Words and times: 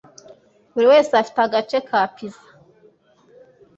Buri 0.73 0.85
wese 0.91 1.11
afite 1.21 1.39
agace 1.43 1.77
ka 1.87 1.99
puzzle. 2.15 2.49